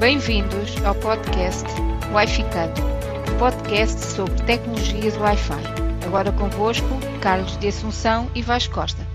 [0.00, 1.64] Bem-vindos ao podcast
[2.12, 2.80] Wi-Ficando,
[3.32, 5.62] um podcast sobre tecnologias Wi-Fi.
[6.06, 6.88] Agora convosco,
[7.20, 9.06] Carlos de Assunção e Vasco Costa.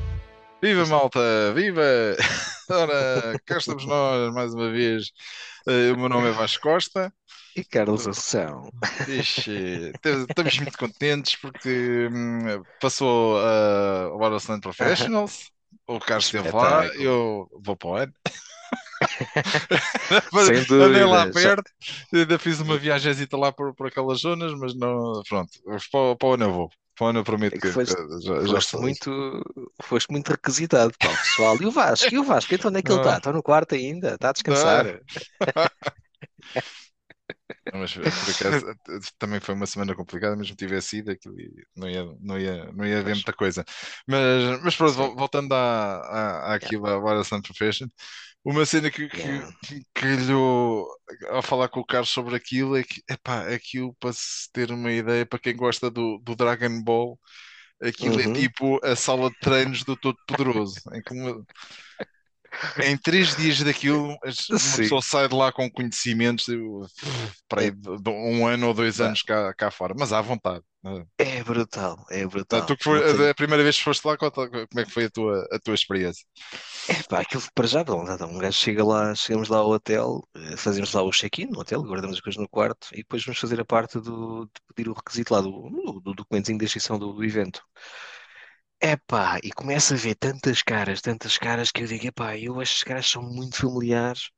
[0.63, 1.19] Viva malta,
[1.53, 1.83] viva!
[2.71, 5.11] Ora, cá estamos nós mais uma vez.
[5.67, 7.13] Eh, O meu nome é Vasco Costa.
[7.53, 8.69] E Carlos Assunção.
[9.09, 9.91] Ixi,
[10.29, 15.51] estamos muito contentes porque hum, passou a o Battlesland Professionals.
[15.87, 18.13] O Carlos esteve lá, eu vou para o ano.
[20.45, 21.71] Sem Andei lá perto,
[22.13, 25.49] ainda fiz uma viagemzita lá por, por aquelas zonas, mas não, pronto,
[25.91, 26.69] para, o- para o ano eu vou.
[26.95, 29.43] Para o ano eu prometo É que, que foste, já, já foste muito,
[29.83, 31.57] foste muito requisitado, pá, o pessoal.
[31.61, 32.13] E o Vasco?
[32.13, 32.53] E o Vasco?
[32.55, 33.11] Então onde é que ele está?
[33.11, 34.15] Não, Está no quarto ainda?
[34.15, 34.85] Está a descansar?
[37.73, 38.65] Mas por acaso
[39.19, 41.35] também foi uma semana complicada, mesmo que tivesse ido, aquilo
[41.75, 43.63] não ia, não ia, não ia haver muita coisa.
[44.07, 45.97] Mas, mas pronto, voltando à,
[46.51, 47.87] à, àquilo, à Wild Sun Profession,
[48.43, 49.51] uma cena que, que, Yeah.
[49.63, 50.87] que calhou
[51.29, 54.91] ao falar com o Carlos sobre aquilo é que, epá, aquilo para se ter uma
[54.91, 57.19] ideia, para quem gosta do, do Dragon Ball,
[57.81, 58.29] aquilo é Uhum.
[58.29, 61.45] tipo a sala de treinos do Todo-Poderoso, em que uma-
[62.83, 64.17] em três dias daquilo,
[64.49, 64.77] uma Sim.
[64.77, 66.45] pessoa sai de lá com conhecimentos
[67.47, 70.63] para aí, É, um ano ou dois anos cá, cá fora, mas à vontade.
[70.83, 71.05] né?
[71.17, 72.67] é brutal, é Tu brutal.
[72.77, 74.31] que foi, a primeira vez que foste lá, como
[74.81, 76.25] é que foi a tua, a tua experiência?
[76.89, 80.21] É pá, aquilo para já, bom, nada, um gajo chega lá, chegamos lá ao hotel,
[80.35, 83.39] eh, fazemos lá o check-in no hotel, guardamos as coisas no quarto e depois vamos
[83.39, 86.97] fazer a parte do, de pedir o requisito lá do, do, do documentozinho de inscrição
[86.97, 87.61] do, do evento.
[88.81, 92.83] Epá, e começo a ver tantas caras, tantas caras que eu digo, epá, eu estes
[92.83, 94.29] caras são muito familiares.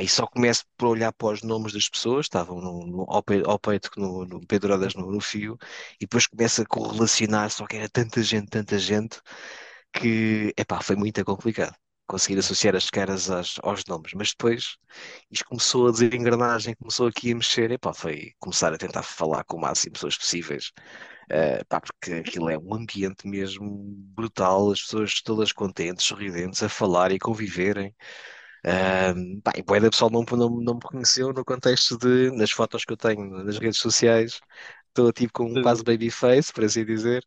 [0.00, 3.58] E só começo por olhar para os nomes das pessoas, estavam no, no- ao, ao
[3.60, 5.56] peito, no, no, penduradas no, no fio,
[5.96, 9.20] e depois começo a correlacionar, só que era tanta gente, tanta gente,
[9.92, 11.74] que, epá, foi muito complicado
[12.06, 14.12] conseguir associar as caras às- aos nomes.
[14.14, 14.76] Mas depois
[15.30, 19.44] isto começou a dizer engrenagem, começou aqui a mexer, epá, foi começar a tentar falar
[19.44, 20.72] com o máximo de pessoas possíveis.
[21.30, 23.68] Uh, pá, porque aquilo é um ambiente mesmo
[24.16, 27.94] brutal, as pessoas todas contentes, sorridentes, a falar e conviverem.
[28.64, 32.84] Um, pá, e da pessoal não, não, não me reconheceu no contexto de, nas fotos
[32.84, 34.40] que eu tenho nas redes sociais,
[34.88, 37.24] estou tipo com um quase babyface, por assim dizer,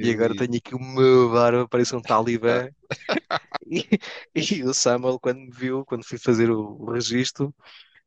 [0.00, 2.68] e agora E, tenho aqui uma barba, parece um talibã.
[3.70, 4.00] E,
[4.34, 7.54] e o Samuel, quando me viu, quando fui fazer o, o registro,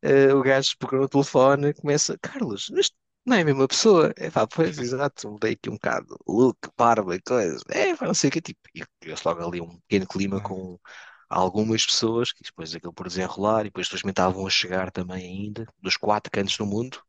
[0.01, 4.13] eh, o gajo pegou no telefone, começa, Carlos, isto não é a mesma pessoa.
[4.17, 7.63] É pá, pois, exato, mudei aqui um bocado, look, barba e coisa.
[7.69, 10.79] É, pá, não sei o que, tipo, e criou-se logo ali um pequeno clima com
[11.29, 15.67] algumas pessoas, que depois aquilo por desenrolar, e depois felizmente estavam a chegar também ainda,
[15.81, 17.01] dos quatro cantos do mundo.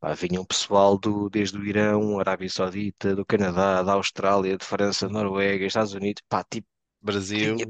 [0.00, 5.08] Pá, vinham pessoal do, desde o Irão, Arábia Saudita, do Canadá, da Austrália, de França,
[5.08, 6.66] Noruega, Estados Unidos, pá, tipo,
[7.00, 7.66] Brasil, tinha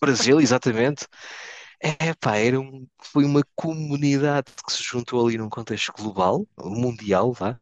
[0.00, 1.06] Brasil, exatamente.
[1.80, 7.32] É, pá, era um, foi uma comunidade que se juntou ali num contexto global, mundial,
[7.32, 7.58] vá,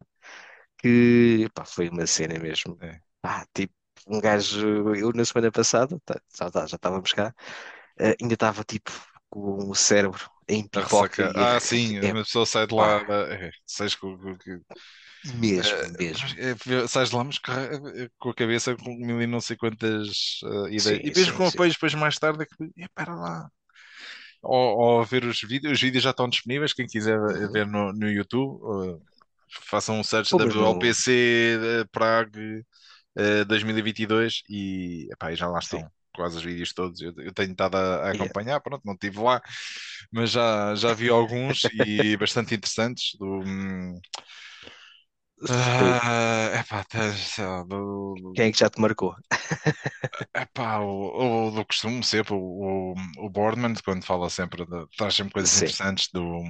[0.79, 2.81] que, pá, foi uma cena mesmo.
[2.81, 3.75] é, Pá, tipo,
[4.09, 7.35] um gajo, eu na semana passada, tá, já, tá- já estávamos cá,
[7.99, 8.93] eh, ainda estava tipo
[9.31, 13.01] com o cérebro em pipoca e Ah, sim, é, uma pessoa sai de lá,
[13.31, 14.17] é, sais com,
[15.25, 16.29] mesmo, eh, mesmo.
[16.85, 17.39] é, sais de lá, mas
[18.19, 21.01] com a cabeça com mil e não sei quantas eh, ideias.
[21.05, 23.51] E Sim, mesmo sim, com apoios depois mais tarde, é que, para lá.
[24.43, 27.53] Ou, ou ver os vídeos, os vídeos já estão disponíveis, quem quiser Uhum.
[27.53, 28.61] ver no, no YouTube,
[28.99, 29.01] eh,
[29.71, 30.37] façam um search no.
[30.37, 32.65] WLPC eh, Prague
[33.17, 37.01] eh, 2022 e epá, já lá Sim, estão quase os vídeos todos.
[37.01, 38.13] Eu, eu tenho estado a, a yeah.
[38.13, 39.41] acompanhar, pronto, não estive lá,
[40.13, 43.43] mas já, já vi alguns e bastante interessantes do,
[45.49, 46.85] ah, epá,
[47.45, 49.15] lá, do, do- Quem é que já te marcou?
[50.35, 55.33] epá, o, o do costume sempre, o, o, Boardman, quando fala sempre, de, traz sempre
[55.35, 56.43] coisas Sim, interessantes do,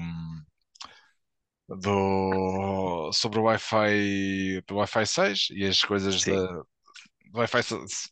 [1.69, 6.23] do, sobre o Wi-Fi, do Wi-Fi 6 e as coisas sim.
[6.25, 6.63] da,
[7.33, 8.11] do Wi-Fi 6.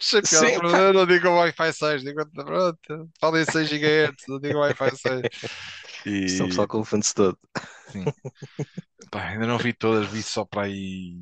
[0.00, 0.62] Achei piada, Sim, pá.
[0.94, 5.26] não digo Wi-Fi 6, digo, pronto, falem 6 GHz, não digo Wi-Fi 6.
[6.26, 7.38] Isto é um E, pessoal confunde-se todo.
[7.92, 8.12] Sim,
[9.10, 11.16] pá, ainda não vi todas, vi só para aí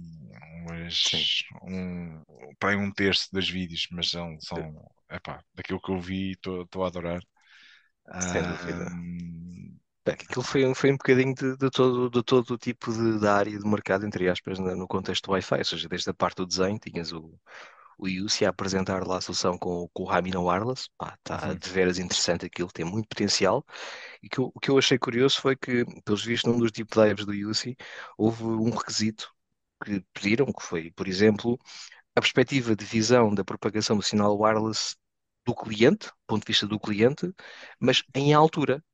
[0.65, 2.23] umas, um,
[2.59, 4.75] para aí um terço dos vídeos, mas são, são
[5.11, 7.21] epá, daquilo que eu vi, estou a adorar.
[8.19, 8.93] Sem dúvida.
[10.05, 12.93] Bem, que Aquilo foi, um- foi um bocadinho de, de todo, de todo o tipo
[12.93, 16.15] de, da área de mercado, entre aspas, no contexto do Wi-Fi, ou seja, desde a
[16.15, 17.39] parte do desenho, tinhas o,
[17.99, 21.61] o UC a apresentar lá a solução com, o- com o Ramino Wireless, está uhum,
[21.61, 23.65] de veras interessante aquilo, tem muito potencial,
[24.23, 27.25] e que, o que eu achei curioso foi que, pelos vistos, num dos deep dives
[27.27, 27.77] do UC,
[28.19, 29.33] houve um requisito
[29.85, 31.59] que pediram, que foi, por exemplo,
[32.17, 34.97] a perspectiva de visão da propagação do sinal wireless
[35.47, 37.33] do cliente, do ponto de vista do cliente,
[37.81, 38.85] mas em altura.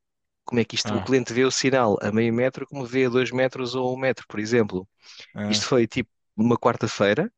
[0.44, 3.06] Como é que isto, o Ah, cliente vê o sinal a meio metro, como vê
[3.06, 4.88] a dois metros ou a um metro, por exemplo.
[5.48, 7.32] Isto ah, foi tipo numa quarta-feira.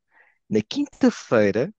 [0.49, 1.73] Na quinta-feira,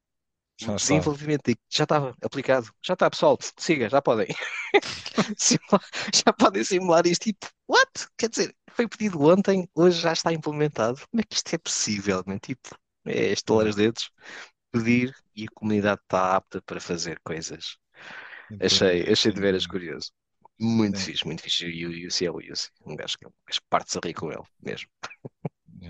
[0.61, 2.69] o já desenvolvimento já estava aplicado.
[2.83, 4.27] Já está, pessoal, siga, já podem.
[6.13, 7.23] Já podem simular isto.
[7.23, 7.89] Tipo, what?
[8.17, 10.99] Quer dizer, foi pedido ontem, hoje já está implementado.
[11.09, 12.37] Como é que isto é possível, man?
[12.37, 12.69] Tipo,
[13.05, 14.11] é estalar os dedos,
[14.71, 17.77] pedir e a comunidade está apta para fazer coisas.
[18.61, 19.71] Achei, achei de veras entendo.
[19.71, 20.11] curioso.
[20.59, 21.05] Muito Sim.
[21.05, 21.65] fixe, muito fixe.
[21.65, 22.69] E o Yussi é o Yussi.
[22.85, 24.89] Um gajo que é um gajo que parte-se a rir com ele mesmo.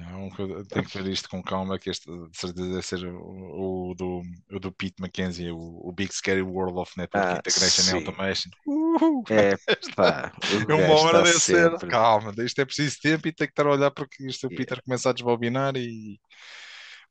[0.10, 3.96] É tenho que ver isto com calma, que este de certeza deve ser o, o
[3.96, 4.22] do,
[4.52, 7.96] o do Pete McKenzie, o, o Big Scary World of Network Ah, Integration and sim.
[7.96, 8.50] Automation.
[8.66, 9.24] Uhul!
[9.30, 9.56] É
[9.96, 10.32] pá,
[10.70, 11.90] É uma hora está deve ser.
[11.90, 14.66] Calma, isto é preciso tempo e tem que estar a olhar porque isto o Yeah.
[14.66, 16.20] Peter começa a desbobinar e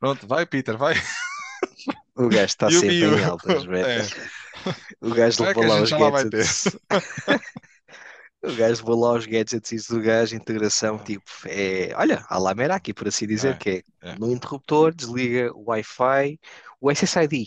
[0.01, 0.95] pronto, vai Peter, vai.
[2.15, 3.65] O gajo está sempre em altas.
[4.67, 6.77] É, O gajo é levou lá os gadgets.
[8.45, 12.55] O gajo levou lá os gadgets isso do gajo, integração, tipo, é, olha, à la
[12.55, 16.39] Meraki, por assim dizer, É, que é é, no interruptor, desliga o Wi-Fi,
[16.81, 17.47] o SSID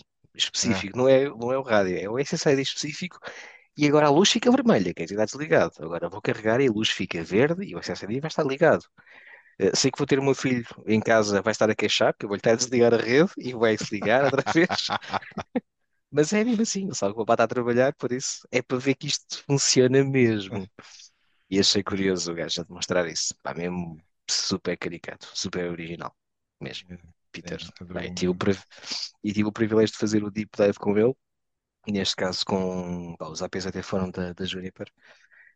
[0.62, 0.84] é.
[0.84, 3.18] específico, não é, não é o rádio, é o SSID específico,
[3.76, 5.72] e agora a luz fica vermelha, quer dizer, está desligado.
[5.80, 8.84] Agora vou carregar e a luz fica verde e o SSID vai estar ligado.
[9.58, 12.26] Eh, Sei que vou ter o meu filho em casa, vai estar a queixar, porque
[12.26, 14.68] eu vou-lhe estar a desligar a rede e vai se ligar outra vez.
[16.10, 18.78] Mas é mesmo assim, só que o papai está a trabalhar, por isso é para
[18.78, 20.68] ver que isto funciona mesmo.
[21.50, 23.34] E achei curioso o gajo a demonstrar isso.
[23.42, 23.98] Pá, mesmo
[24.30, 26.16] super caricato, super original,
[26.60, 26.98] mesmo.
[27.32, 27.60] Peter.
[27.60, 28.62] É, Pá, e, do- tive o, priv-
[29.24, 31.14] e tive o privilégio de fazer o deep dive com ele,
[31.88, 34.88] neste caso com pá, os APs até foram da, da Juniper.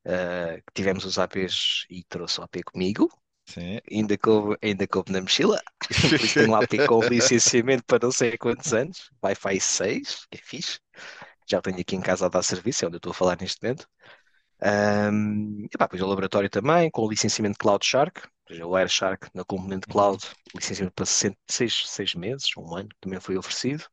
[0.06, 3.08] Uh, tivemos os APs e trouxe o AP comigo,
[3.46, 3.78] Sim.
[3.90, 5.60] ainda coube, ainda coube na mochila,
[6.34, 10.78] tenho um AP com licenciamento para não sei quantos anos, Wi-Fi 6, que é fixe.
[11.48, 13.62] Já tenho aqui em casa a dar serviço, é onde eu estou a falar neste
[13.62, 13.86] momento.
[14.62, 18.74] Um, e pá, depois o laboratório também, com o licenciamento Cloud Shark, ou seja, o
[18.76, 19.86] Airshark na componente.
[19.86, 20.24] Cloud,
[20.54, 23.84] licenciamento para 6, seis meses, um ano, também foi oferecido.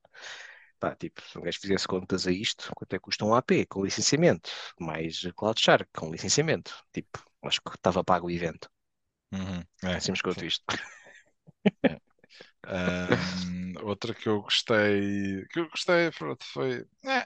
[0.80, 3.66] Pá, tipo, se um gajo fizesse contas a isto, quanto é que custa um AP
[3.70, 4.50] com licenciamento,
[4.80, 8.70] mais Cloud Shark com licenciamento, tipo, acho que estava pago o evento.
[9.34, 9.64] Uhum.
[9.84, 10.46] É, Assim quanto sim.
[10.46, 10.66] isto.
[12.66, 17.20] Ahm, outra que eu gostei, que eu gostei pronto, foi, é,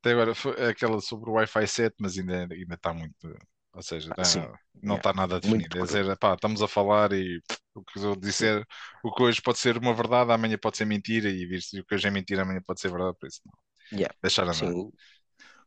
[0.00, 3.36] até agora foi aquela sobre o Wi-Fi 7, mas ainda ainda está muito,
[3.74, 4.48] ou seja, Ah, sim,
[4.82, 5.78] não, está nada definido.
[5.78, 7.40] É dizer, pá, estamos a falar e
[7.74, 8.64] o que eu disser,
[9.04, 11.94] o que hoje pode ser uma verdade, amanhã pode ser mentira e vir-se o que
[11.94, 13.54] hoje é mentira, amanhã pode ser verdade, por isso não,
[13.90, 14.10] Yeah.
[14.22, 14.74] deixar Sim, andar.
[14.74, 14.92] o,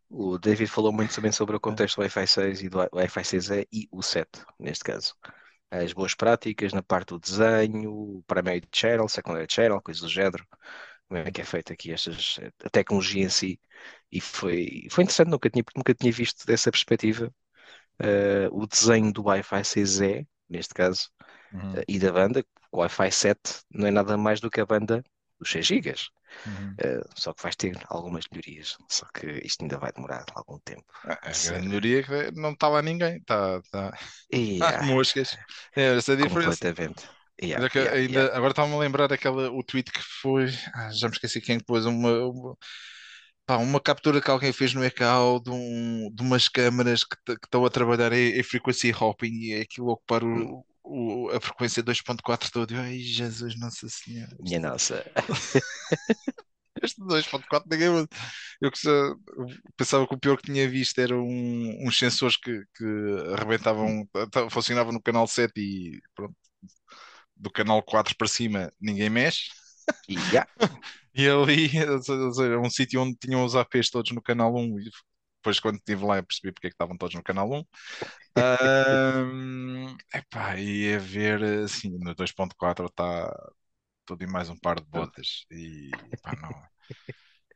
[0.10, 3.24] o David falou muito também sobre o contexto do Wi-Fi 6 e do Wi- Wi-Fi
[3.25, 5.15] 6E e o 7, neste caso.
[5.72, 10.46] As boas práticas na parte do desenho, primary channel, secondary channel, coisas do género.
[11.08, 13.60] Como é que é feito aqui estas, a tecnologia em si.
[14.12, 17.34] E foi, foi interessante, nunca tinha, nunca tinha visto dessa perspectiva
[18.00, 21.10] eh, o desenho do Wi-Fi 6E, neste caso,
[21.52, 22.46] Uhum, eh, e da banda.
[22.72, 25.04] O Wi-Fi 7 não é nada mais do que a banda
[25.39, 26.12] dos 6 GB.
[26.45, 26.78] uhum.
[26.84, 28.78] Uh, só que vais ter algumas melhorias.
[28.89, 32.68] Só que isto ainda vai demorar algum tempo A, grande melhoria é que não está
[32.69, 33.98] lá ninguém, está tá,
[34.31, 35.38] E, tá ah, moscas.
[35.75, 36.60] É essa a diferença.
[36.60, 37.10] completamente.
[37.42, 38.36] Yeah, que yeah, ainda, yeah.
[38.36, 40.48] agora estava-me a lembrar aquela, o tweet que foi.
[40.74, 42.57] ah, já me esqueci quem pôs uma, uma,
[43.45, 47.34] pá, uma captura que alguém fez no ECAO de, um, de umas câmaras que que
[47.46, 51.39] estão a trabalhar em, em frequency hopping e é aquilo ocupar Hum, o, o- a
[51.41, 52.74] frequência 2.4 todo.
[52.74, 54.36] Eu, Ai, Jesus, Nossa Senhora.
[54.39, 55.03] Minha nossa.
[56.84, 57.89] Este 2.4 ninguém.
[57.89, 58.08] usa.
[58.62, 58.72] Eu
[59.75, 62.86] pensava que o pior que tinha visto era um- uns sensores que, que
[63.36, 64.08] arrebentavam,
[64.51, 66.36] funcionavam no canal 7 e pronto,
[67.36, 69.50] do canal 4 para cima ninguém mexe.
[70.08, 70.48] E yeah,
[71.15, 74.91] E ali, ou seja, um sítio onde tinham os APs todos no canal 1 e
[75.38, 77.63] depois quando estive lá eu percebi porque é que estavam todos no canal 1.
[78.38, 83.34] Ahm, epá, e a ver assim, no 2.4 está
[84.06, 85.89] tudo e mais um par de botas e
[86.22, 86.51] pá, não.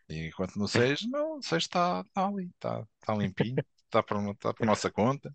[0.09, 4.35] E enquanto no 6, não, o 6 está tá ali, está tá limpinho, está por,
[4.35, 5.33] tá por nossa conta.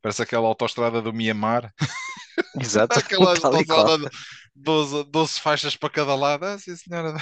[0.00, 1.72] Parece aquela autoestrada do Mianmar,
[2.60, 3.52] Exato, aquela qual.
[3.52, 4.10] autoestrada de
[4.54, 6.44] 12, 12 faixas para cada lado.
[6.44, 7.14] Ah, sim, senhora,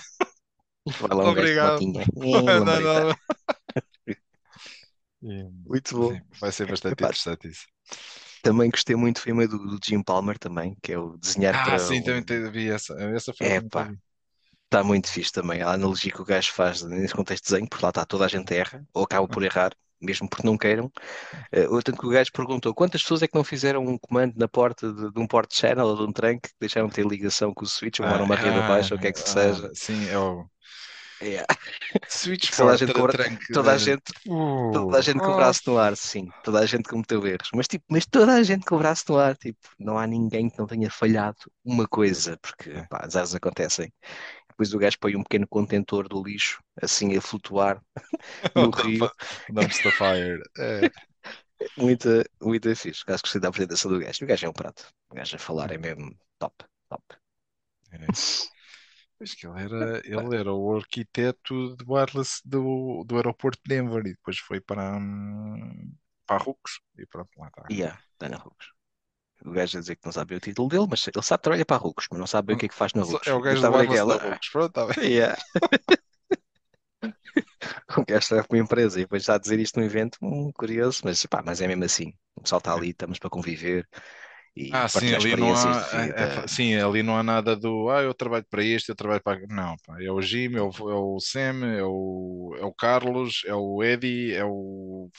[1.00, 1.81] Vai lá um obrigado.
[1.81, 3.16] Não, não, não.
[5.23, 6.19] E, Muito bom.
[6.19, 7.67] Sim, vai ser bastante Epá, interessante isso.
[8.43, 11.79] também gostei muito foi uma do, do Jim Palmer também, que é o desenhar Ah,
[11.79, 12.25] para sim, também um.
[12.25, 12.95] te- vi essa.
[12.95, 13.99] Essa foi a É última que eu pá, vi.
[14.67, 15.62] está muito fixe também.
[15.62, 18.29] A analogia que o gajo faz nesse contexto de desenho, porque lá está toda a
[18.29, 20.87] gente erra, ou acaba por errar, mesmo porque não queiram.
[21.55, 24.49] Uh, tanto que o gajo perguntou quantas pessoas é que não fizeram um comando na
[24.49, 27.55] porta de, de um port channel ou de um trunk que deixaram de ter ligação
[27.55, 29.31] com o switch ou moram uma rede ah, abaixo ou o que é que ah,
[29.31, 29.73] seja.
[29.75, 30.49] Sim, é o
[31.23, 31.47] Yeah.
[32.09, 33.12] Switch Toda a gente, cobra,
[33.52, 34.02] toda a de- gente,
[34.73, 37.69] toda a gente com o braço no ar, sim, toda a gente cometeu erros, mas
[37.69, 40.59] tipo, mas toda a gente com o braço no ar, tipo, não há ninguém que
[40.59, 43.93] não tenha falhado uma coisa, porque pá, as acontecem.
[44.49, 47.81] Depois o gajo põe um pequeno contentor do lixo, assim a flutuar
[48.57, 49.11] no rio,
[49.49, 50.43] Dumpster fire.
[50.59, 50.91] É,
[51.76, 52.09] muito,
[52.41, 53.02] muito fixe.
[53.07, 54.25] Acho que gostei da apresentação do gajo.
[54.25, 57.02] O gajo é um prato, o gajo a falar é mesmo top, top.
[57.93, 58.51] é.
[59.23, 64.00] Pois que ele era, ele era o arquiteto de wireless do, do aeroporto de Denver
[64.05, 65.95] e depois foi para, hum,
[66.26, 67.62] para a Rux e pronto, lá está.
[67.71, 68.67] Yeah, está na Rux.
[69.47, 71.64] O gajo a dizer que não sabe o título dele, mas ele sabe que trabalha
[71.64, 73.25] para a Rux, mas não sabe o que é que faz na Rux.
[73.29, 74.49] É o gajo do wireless naquela- da Rux.
[74.50, 75.12] Pronto, está bem.
[75.12, 75.38] Yeah.
[77.97, 81.02] O gajo para uma empresa e depois está a dizer isto num evento, hum, curioso,
[81.05, 82.12] mas, pá, mas é mesmo assim.
[82.35, 83.88] O pessoal está ali, estamos para conviver
[84.56, 88.02] e Ah, sim, ali não há, é- é- sim, ali não há nada do, ah,
[88.02, 89.47] eu trabalho para este, eu trabalho para.
[89.47, 93.42] Não, pá, é o Jim, é o, é o Sam, é o, é o Carlos,
[93.47, 95.11] é o Eddie, é o,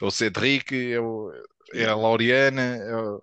[0.00, 1.32] é o Cedric, é, o,
[1.74, 3.22] é a Laureana, é o,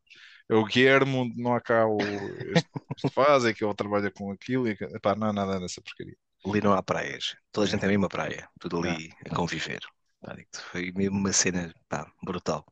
[0.50, 2.46] é o Guilhermo, não há cá o.
[2.52, 5.82] Este, este faz, é que ele trabalha com aquilo, e, pá, não há nada dessa
[5.82, 6.16] porcaria.
[6.46, 9.80] Ali não há praias, toda a gente é a mesma praia, tudo ali a conviver.
[10.24, 10.36] Pá,
[10.72, 12.66] Foi mesmo uma cena pá, brutal.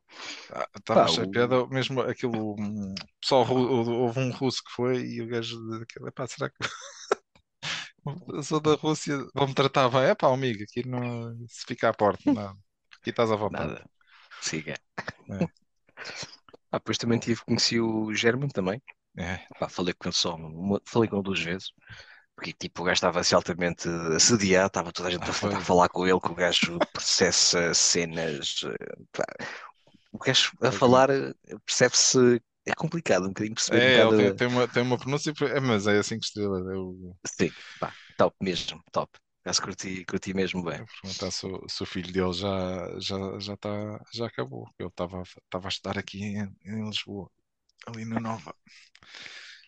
[0.50, 2.54] Ah, Estava Pá, cheio de o- piada, mesmo aquilo.
[2.58, 6.56] hum, Pessoal, houve um russo que foi e o gajo daquele, pá, será que.
[8.34, 10.02] Eu sou da Rússia, vão-me tratar bem.
[10.10, 11.34] É pá, amigo, aqui não.
[11.48, 12.50] Se fica à porta, não.
[13.00, 13.74] Aqui estás à vontade.
[13.74, 13.88] Nada,
[14.40, 14.76] siga.
[15.30, 15.50] É.
[16.70, 18.82] Ah, depois também tive, conheci o German também.
[19.16, 20.36] É, Pá, falei com ele só,
[20.86, 21.68] falei com ele duas vezes.
[22.42, 25.88] Porque tipo, o gajo estava-se altamente assediado, estava toda a gente Ah, a tentar falar
[25.88, 28.62] com ele, que o gajo processa cenas.
[28.64, 29.24] eh, pá.
[30.12, 31.34] O gajo a Foi falar eh,
[31.66, 34.14] percebe-se, é complicado um bocadinho perceber é um bocado.
[34.14, 36.58] tem, tem uma, tem uma pronúncia, é, mas é assim que estrela.
[36.72, 39.18] Eu Sim, pá, top mesmo, top.
[39.44, 40.80] Gajo curti, curti mesmo bem.
[40.80, 43.70] eu perguntar se, o- se o filho dele já, já, já, tá,
[44.12, 44.68] já acabou.
[44.78, 47.30] Ele estava a estudar aqui em, em Lisboa,
[47.86, 48.54] ali no Nova.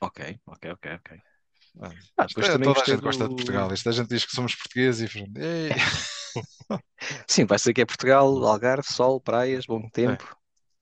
[0.01, 1.09] Ok, ok, ok, ok.
[1.81, 3.73] Ah, Ah, isto depois é, também toda a gente gosta de do- Portugal.
[3.73, 5.75] Isto a gente diz que somos portugueses e.
[7.29, 10.37] Sim, vai ser que é Portugal, Algarve, sol, praias, bom tempo,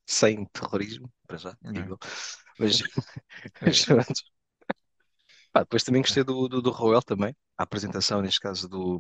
[0.07, 1.71] sem terrorismo, para já, É.
[1.73, 1.99] digo.
[2.59, 2.79] Mas,
[3.61, 4.23] mas pronto.
[5.53, 8.99] Pá, depois também gostei do, do, do Roel também, a apresentação, neste caso, do,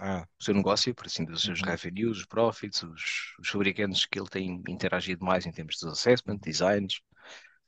[0.00, 1.66] Ah, do seu negócio, por assim, dos seus Uhum.
[1.66, 6.38] revenues, os profits, os, os fabricantes que ele tem interagido mais em termos de assessment,
[6.38, 7.00] designs.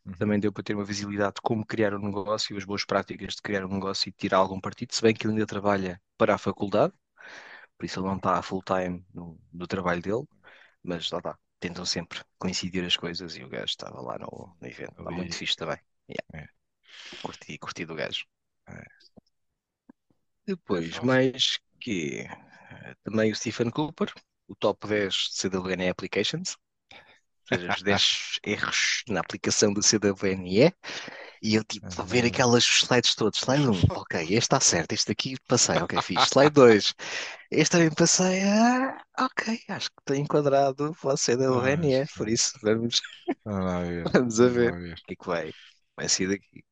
[0.05, 0.15] Uhum.
[0.15, 3.43] Também deu para ter uma visibilidade de como criar um negócio, as boas práticas de
[3.43, 6.39] criar um negócio e tirar algum partido, se bem que ele ainda trabalha para a
[6.39, 6.95] faculdade,
[7.77, 10.25] por isso ele não está full time no, no trabalho dele,
[10.83, 14.67] mas lá está, tentam sempre coincidir as coisas e o gajo estava lá no, no
[14.67, 15.17] evento, Ali.
[15.17, 15.79] muito fixe também.
[16.09, 16.47] Yeah.
[16.47, 16.49] É.
[17.23, 18.25] Curti, curti do gajo.
[18.69, 18.85] É.
[20.47, 21.07] Depois, fofo.
[21.07, 22.27] mais que
[23.05, 24.13] também o Stephen Cooper,
[24.49, 26.57] o top 10 de CWNE Applications,
[27.51, 30.75] seja, os 10 erros na aplicação do CWNE,
[31.43, 32.27] e eu tipo, a ver Uhum.
[32.27, 36.51] aquelas slides todos, slide 1, ok, este está certo, este aqui passei, ok, fiz, slide
[36.55, 36.95] 2,
[37.51, 43.01] este também passei, ah, ok, acho que está enquadrado para o CWNE, por isso vamos,
[44.13, 45.53] Vamos a ver o que é que vai,
[45.97, 46.65] vai sair daqui.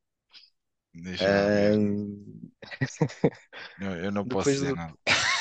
[1.18, 2.50] Ahm,
[3.78, 4.94] Eu, eu não posso depois dizer do- nada.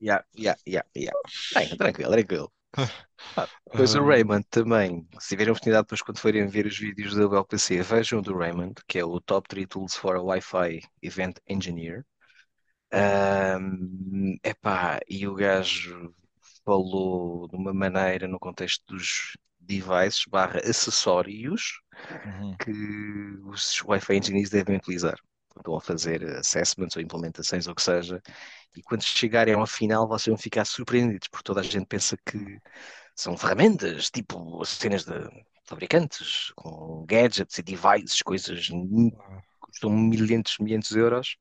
[0.00, 1.14] Yeah, yeah, yeah, yeah.
[1.54, 2.52] Bem, tranquilo, tranquilo.
[3.36, 7.34] Ah, Depois o Raymond também, se tiverem oportunidade depois quando forem ver os vídeos do
[7.34, 11.38] LPC, vejam o do Raymond, que é o Top 3 Tools for a Wi-Fi Event
[11.48, 12.04] Engineer.
[12.92, 16.14] Ahm, epá, e o gajo
[16.64, 21.80] falou de uma maneira no contexto dos devices barra acessórios
[22.24, 22.56] uhum.
[22.58, 22.70] que
[23.44, 25.18] os Wi-Fi engineers devem utilizar.
[25.56, 28.20] Estão a fazer assessments ou implementações ou o que seja,
[28.76, 32.58] e quando chegarem ao final vocês vão ficar surpreendidos, porque toda a gente pensa que
[33.14, 35.12] são ferramentas, tipo cenas de
[35.64, 39.12] fabricantes, com gadgets e devices, coisas que
[39.60, 41.36] custam milhentos, milhentos de euros,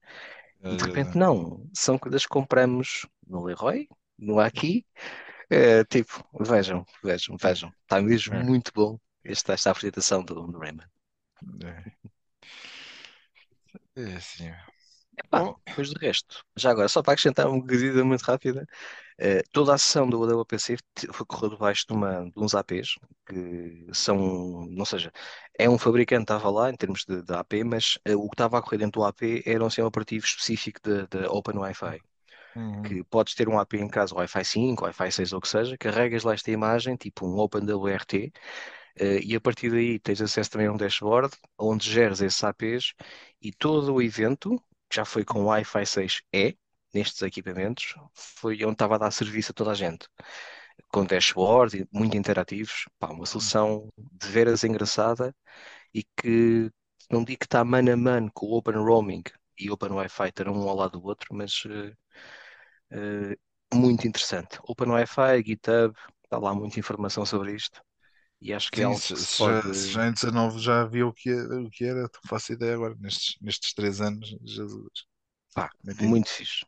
[0.70, 3.88] e de repente não, são coisas que compramos no Leroy,
[4.18, 4.86] no Aqui,
[5.50, 8.44] é, tipo, vejam, vejam, vejam, está mesmo É.
[8.44, 9.00] muito bom.
[9.24, 10.88] Esta, esta apresentação do, do Raymond.
[11.63, 12.12] É,
[13.96, 14.51] é assim.
[15.18, 15.56] Epá, Bom.
[15.68, 18.66] depois do resto, já agora, só para acrescentar uma coisa muito rápida,
[19.20, 20.78] eh, toda a sessão do AWPC
[21.13, 24.18] foi correr debaixo de, uma, de uns APs, que são,
[24.78, 25.12] ou seja,
[25.60, 28.36] é um fabricante que estava lá em termos de, de AP, mas eh, o que
[28.36, 32.00] estava a correr dentro do AP era um sistema operativo específico da Open Wi-Fi.
[32.54, 32.82] Uhum.
[32.82, 35.78] que podes ter um AP em casa, Wi-Fi 5, Wi-Fi 6 ou o que seja,
[35.78, 38.32] carregas lá esta imagem, tipo um OpenWRT,
[39.00, 42.94] e a partir daí tens acesso também a um dashboard onde geres esses APs
[43.42, 44.58] e todo o evento,
[44.90, 46.58] que já foi com Wi-Fi 6E,
[46.94, 50.08] nestes equipamentos, foi onde estava a dar serviço a toda a gente.
[50.90, 55.34] Com dashboards e muito interativos, pá, uma solução de veras engraçada
[55.94, 56.72] e que
[57.12, 59.24] não digo que está mano a mano com o Open Roaming
[59.60, 61.94] e Open Wi-Fi estarão um ao lado do outro, mas eh,
[62.92, 63.38] eh,
[63.74, 64.60] muito interessante.
[64.64, 67.82] Open Wi-Fi, GitHub, está lá muita informação sobre isto
[68.42, 69.72] e acho que é Sim, se, se já, pode.
[69.74, 72.74] se já em 19 já havia o que, era- o que era, não faço ideia
[72.76, 75.06] agora, nestes, nestes três anos, Jesus.
[75.54, 76.10] Pá, entendi.
[76.10, 76.66] muito fixe.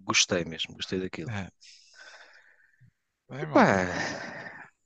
[0.00, 1.30] Gostei mesmo, gostei daquilo.
[1.30, 1.50] É.
[3.28, 3.86] Bem, Pá.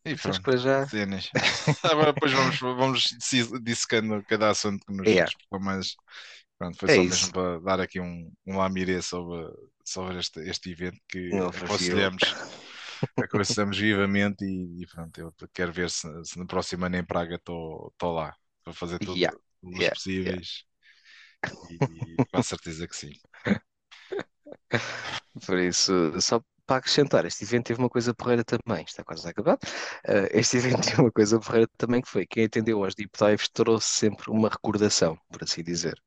[0.04, 1.30] E pronto, para já cenas.
[1.82, 5.96] Agora depois vamos, vamos dis- dissecando cada assunto que nos é, despertou mais.
[6.58, 7.30] Pronto, foi é só isso.
[7.30, 9.48] mesmo para dar aqui um, um lamiré sobre,
[9.84, 12.22] sobre este, este evento que aconselhamos,
[13.16, 17.36] aconselhamos vivamente e, e pronto, eu quero ver se, se no próximo ano em Praga
[17.36, 20.64] estou lá para fazer tudo Yeah, os yeah, possíveis
[21.70, 23.12] e, com a certeza que sim.
[25.46, 29.30] Por isso, só para acrescentar, este evento teve uma coisa porreira também, está quase a
[29.30, 29.58] acabar.
[30.04, 33.48] Eh, este evento teve uma coisa porreira também que foi quem atendeu aos deep dives
[33.48, 35.98] trouxe sempre uma recordação, por assim dizer.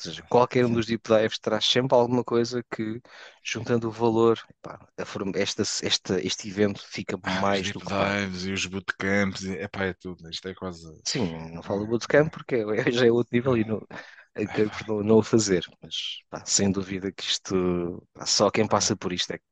[0.00, 3.00] Ou seja, qualquer um dos deep dives traz sempre alguma coisa que,
[3.44, 7.80] juntando o valor, pá, forma- esta, esta, este evento fica Ah, os mais deep do
[7.80, 10.86] que dives e os bootcamps, e, epá, é tudo, isto é quase.
[11.04, 13.86] Sim, não falo do bootcamp porque é- já é outro nível e não,
[14.34, 18.96] acabei por não, o fazer, mas pá, sem dúvida que isto, pá, só quem passa
[18.96, 19.44] por isto é que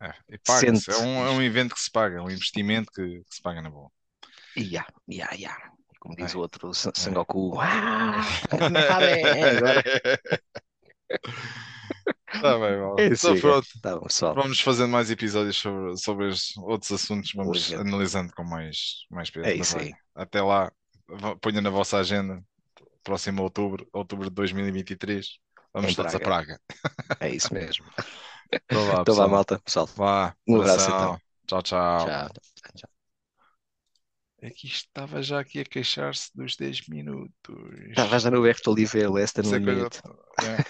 [0.00, 3.22] É, e paga-se, é um, é um evento que se paga, é um investimento que,
[3.24, 3.90] que se paga na boa.
[4.56, 5.54] Ya, ya, ya.
[6.02, 7.02] Como diz É, o outro, Sa- é.
[7.02, 9.82] Sangoku, ah, Kamehameha, agora
[12.40, 13.04] Tá bem, mal.
[13.04, 16.92] é Então assim, pronto, tá bom, pessoal, vamos fazendo mais episódios sobre, sobre os outros
[16.92, 17.76] assuntos, vamos evento.
[17.76, 19.50] analisando com mais, mais peso.
[19.50, 20.72] É isso aí, até lá,
[21.40, 22.42] ponha na vossa agenda,
[23.04, 25.26] próximo outubro, outubro de 2023,
[25.74, 26.60] vamos em todos a Praga.
[27.20, 27.86] É isso mesmo.
[28.66, 29.88] Então vá, Então vá, malta, pessoal.
[29.96, 31.20] Vá, Um abraço então.
[31.46, 31.62] Tchau, tchau.
[31.96, 32.42] Tchau.
[32.74, 32.91] tchau.
[34.42, 37.54] É que isto estava já aqui a queixar-se dos 10 minutos.
[37.90, 39.08] Estava já no Berto Oliveira
[39.40, 40.00] Isso no é limite.
[40.40, 40.64] É.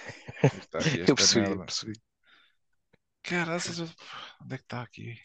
[0.79, 1.65] Aqui Eu esta percebi, eu merda.
[1.65, 1.93] percebi.
[3.23, 3.89] Caraças, eu-
[4.41, 5.19] onde é que está aqui?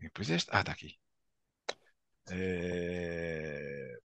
[0.00, 0.50] E depois este.
[0.56, 0.90] Ah, está aqui.
[2.30, 3.98] É...